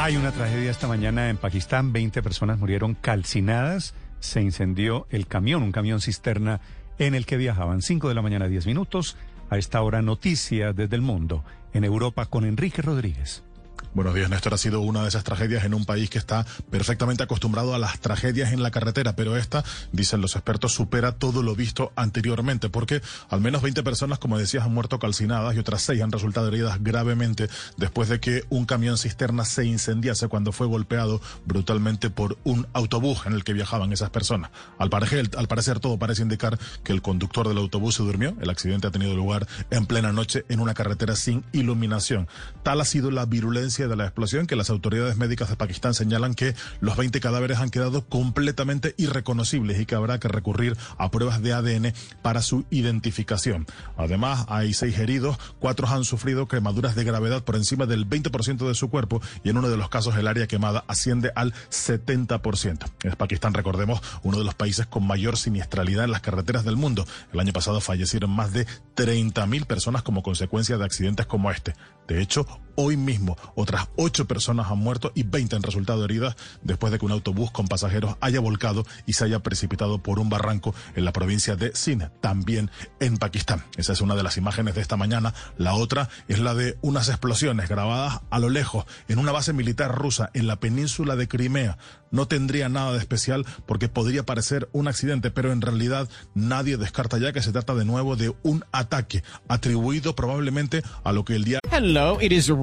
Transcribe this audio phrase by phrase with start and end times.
[0.00, 1.92] Hay una tragedia esta mañana en Pakistán.
[1.92, 3.94] 20 personas murieron calcinadas.
[4.20, 6.60] Se incendió el camión, un camión cisterna
[7.00, 7.82] en el que viajaban.
[7.82, 9.16] 5 de la mañana, 10 minutos.
[9.50, 11.42] A esta hora, noticias desde el mundo.
[11.72, 13.42] En Europa con Enrique Rodríguez.
[13.94, 14.52] Buenos días, Néstor.
[14.52, 17.98] Ha sido una de esas tragedias en un país que está perfectamente acostumbrado a las
[18.00, 23.00] tragedias en la carretera, pero esta, dicen los expertos, supera todo lo visto anteriormente, porque
[23.30, 26.82] al menos 20 personas, como decías, han muerto calcinadas y otras 6 han resultado heridas
[26.82, 32.66] gravemente después de que un camión cisterna se incendiase cuando fue golpeado brutalmente por un
[32.74, 34.50] autobús en el que viajaban esas personas.
[34.76, 38.36] Al parecer, al parecer todo parece indicar que el conductor del autobús se durmió.
[38.40, 42.28] El accidente ha tenido lugar en plena noche en una carretera sin iluminación.
[42.62, 46.34] Tal ha sido la virulencia de la explosión que las autoridades médicas de Pakistán señalan
[46.34, 51.42] que los 20 cadáveres han quedado completamente irreconocibles y que habrá que recurrir a pruebas
[51.42, 53.66] de ADN para su identificación.
[53.96, 58.74] Además, hay seis heridos, cuatro han sufrido quemaduras de gravedad por encima del 20% de
[58.74, 62.90] su cuerpo y en uno de los casos el área quemada asciende al 70%.
[63.04, 67.06] Es Pakistán, recordemos, uno de los países con mayor siniestralidad en las carreteras del mundo.
[67.32, 71.74] El año pasado fallecieron más de 30.000 personas como consecuencia de accidentes como este.
[72.06, 72.46] De hecho,
[72.80, 77.06] hoy mismo otras ocho personas han muerto y 20 han resultado heridas después de que
[77.06, 81.12] un autobús con pasajeros haya volcado y se haya precipitado por un barranco en la
[81.12, 83.64] provincia de Sindh, también en Pakistán.
[83.76, 85.34] Esa es una de las imágenes de esta mañana.
[85.56, 89.92] La otra es la de unas explosiones grabadas a lo lejos en una base militar
[89.92, 91.78] rusa en la península de Crimea.
[92.12, 97.18] No tendría nada de especial porque podría parecer un accidente, pero en realidad nadie descarta
[97.18, 101.44] ya que se trata de nuevo de un ataque atribuido probablemente a lo que el
[101.44, 102.48] día Hello, it is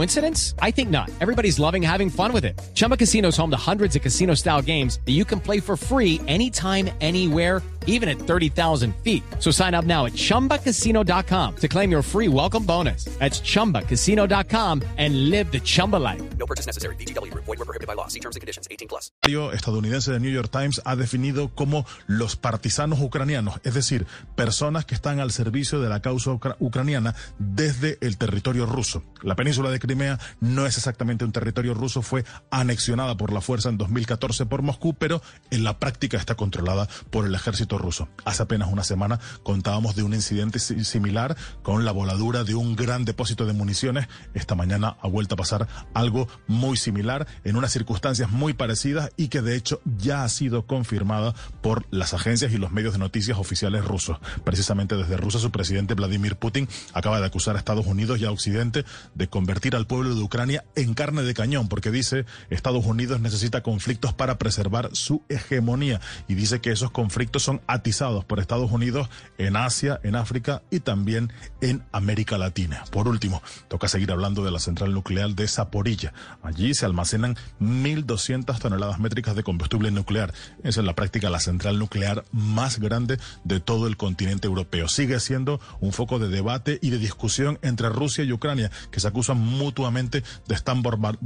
[0.00, 0.54] Coincidence?
[0.60, 1.08] I think not.
[1.22, 2.60] Everybody's loving having fun with it.
[2.74, 5.74] Chumba Casino is home to hundreds of casino style games that you can play for
[5.74, 9.22] free anytime, anywhere even at 30,000 feet.
[9.38, 13.04] So sign up now at ChumbaCasino.com to claim your free welcome bonus.
[13.20, 16.20] That's ChumbaCasino.com and live the Chumba life.
[16.36, 16.96] No purchase necessary.
[16.96, 17.32] BGW.
[17.34, 18.08] Void were prohibited by law.
[18.08, 18.66] See terms and conditions.
[18.72, 19.12] 18 plus.
[19.22, 24.04] El diario estadounidense de New York Times ha definido como los partisanos ucranianos, es decir,
[24.34, 29.04] personas que están al servicio de la causa ucra- ucraniana desde el territorio ruso.
[29.22, 33.68] La península de Crimea no es exactamente un territorio ruso, fue anexionada por la fuerza
[33.68, 38.08] en 2014 por Moscú, pero en la práctica está controlada por el ejército ruso.
[38.24, 42.76] Hace apenas una semana contábamos de un incidente si- similar con la voladura de un
[42.76, 44.08] gran depósito de municiones.
[44.34, 49.28] Esta mañana ha vuelto a pasar algo muy similar en unas circunstancias muy parecidas y
[49.28, 53.38] que de hecho ya ha sido confirmada por las agencias y los medios de noticias
[53.38, 54.18] oficiales rusos.
[54.44, 58.30] Precisamente desde Rusia su presidente Vladimir Putin acaba de acusar a Estados Unidos y a
[58.30, 63.20] Occidente de convertir al pueblo de Ucrania en carne de cañón porque dice Estados Unidos
[63.20, 68.70] necesita conflictos para preservar su hegemonía y dice que esos conflictos son atizados por Estados
[68.70, 72.84] Unidos en Asia, en África y también en América Latina.
[72.90, 76.12] Por último, toca seguir hablando de la central nuclear de Zaporilla.
[76.42, 80.32] Allí se almacenan 1.200 toneladas métricas de combustible nuclear.
[80.62, 84.88] Es en la práctica la central nuclear más grande de todo el continente europeo.
[84.88, 89.08] Sigue siendo un foco de debate y de discusión entre Rusia y Ucrania, que se
[89.08, 91.18] acusan mutuamente de bombar-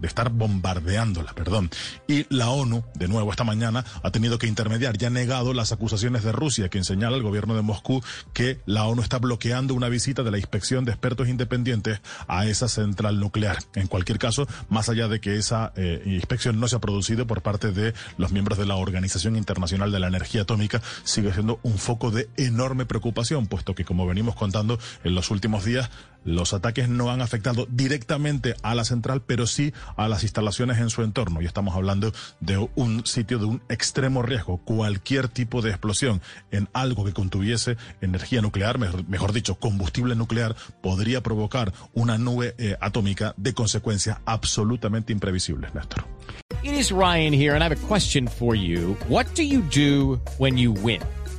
[0.00, 1.32] de estar bombardeándola.
[1.34, 1.70] Perdón.
[2.06, 4.96] Y la ONU, de nuevo esta mañana, ha tenido que intermediar.
[4.98, 8.02] Ya ha negado las acusaciones de Rusia, quien señala al gobierno de Moscú
[8.32, 12.68] que la ONU está bloqueando una visita de la inspección de expertos independientes a esa
[12.68, 13.58] central nuclear.
[13.74, 17.42] En cualquier caso, más allá de que esa eh, inspección no se ha producido por
[17.42, 21.78] parte de los miembros de la Organización Internacional de la Energía Atómica, sigue siendo un
[21.78, 25.90] foco de enorme preocupación, puesto que, como venimos contando en los últimos días,
[26.24, 30.90] los ataques no han afectado directamente a la central, pero sí a las instalaciones en
[30.90, 31.40] su entorno.
[31.42, 34.58] Y estamos hablando de un sitio de un extremo riesgo.
[34.58, 36.20] Cualquier tipo de explosión
[36.50, 42.76] en algo que contuviese energía nuclear, mejor, dicho, combustible nuclear, podría provocar una nube eh,
[42.80, 46.04] atómica de consecuencias absolutamente imprevisibles, Néstor.
[46.62, 48.94] It is Ryan here, and I have a question for you.
[49.08, 51.00] What do you do when you win?